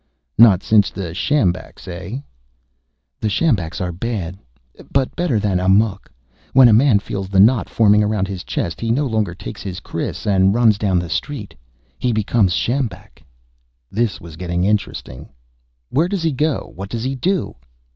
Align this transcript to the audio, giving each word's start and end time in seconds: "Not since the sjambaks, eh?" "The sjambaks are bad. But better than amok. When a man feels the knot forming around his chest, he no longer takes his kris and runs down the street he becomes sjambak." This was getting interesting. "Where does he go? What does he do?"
"Not 0.39 0.63
since 0.63 0.89
the 0.89 1.13
sjambaks, 1.13 1.87
eh?" 1.87 2.21
"The 3.19 3.29
sjambaks 3.29 3.79
are 3.79 3.91
bad. 3.91 4.39
But 4.91 5.15
better 5.15 5.37
than 5.39 5.59
amok. 5.59 6.11
When 6.53 6.67
a 6.67 6.73
man 6.73 6.97
feels 6.97 7.29
the 7.29 7.39
knot 7.39 7.69
forming 7.69 8.01
around 8.03 8.27
his 8.27 8.43
chest, 8.43 8.81
he 8.81 8.89
no 8.89 9.05
longer 9.05 9.35
takes 9.35 9.61
his 9.61 9.79
kris 9.79 10.25
and 10.25 10.55
runs 10.55 10.79
down 10.79 10.97
the 10.97 11.07
street 11.07 11.53
he 11.99 12.11
becomes 12.13 12.51
sjambak." 12.53 13.21
This 13.91 14.19
was 14.19 14.37
getting 14.37 14.63
interesting. 14.63 15.29
"Where 15.91 16.07
does 16.07 16.23
he 16.23 16.31
go? 16.31 16.71
What 16.73 16.89
does 16.89 17.03
he 17.03 17.13
do?" 17.13 17.57